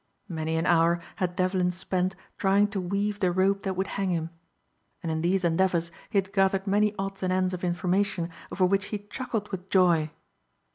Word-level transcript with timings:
Many 0.27 0.55
an 0.57 0.65
hour 0.65 0.99
had 1.17 1.35
Devlin 1.35 1.69
spent 1.69 2.15
trying 2.39 2.69
to 2.69 2.81
weave 2.81 3.19
the 3.19 3.31
rope 3.31 3.61
that 3.61 3.75
would 3.75 3.85
hang 4.01 4.09
him. 4.09 4.31
And 5.03 5.11
in 5.11 5.21
these 5.21 5.43
endeavors 5.45 5.91
he 6.09 6.17
had 6.17 6.33
gathered 6.33 6.65
many 6.65 6.95
odds 6.97 7.21
and 7.21 7.31
ends 7.31 7.53
of 7.53 7.63
information 7.63 8.31
over 8.51 8.65
which 8.65 8.85
he 8.85 8.97
chuckled 9.11 9.49
with 9.49 9.69
joy. 9.69 10.09